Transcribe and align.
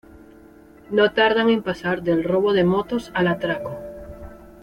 No 0.89 1.11
tardan 1.13 1.51
en 1.51 1.61
pasar 1.61 2.01
del 2.01 2.23
robo 2.23 2.53
de 2.53 2.63
motos 2.63 3.11
al 3.13 3.27
atraco. 3.27 3.77